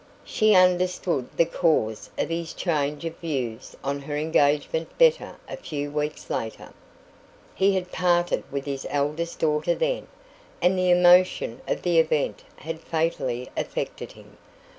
She 0.25 0.55
understood 0.55 1.29
the 1.37 1.45
cause 1.45 2.09
of 2.17 2.29
his 2.29 2.55
change 2.55 3.05
of 3.05 3.15
views 3.17 3.75
on 3.83 3.99
her 3.99 4.17
engagement 4.17 4.97
better 4.97 5.35
a 5.47 5.55
few 5.55 5.91
weeks 5.91 6.27
later. 6.31 6.73
He 7.53 7.75
had 7.75 7.91
parted 7.91 8.43
with 8.51 8.65
his 8.65 8.87
eldest 8.89 9.37
daughter 9.37 9.75
then, 9.75 10.07
and 10.59 10.75
the 10.75 10.89
emotion 10.89 11.61
of 11.67 11.83
the 11.83 11.99
event 11.99 12.43
had 12.55 12.81
fatally 12.81 13.51
affected 13.55 14.13
him. 14.13 14.37